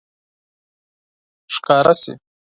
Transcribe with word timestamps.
ښکاره 1.53 1.91
شي 2.01 2.13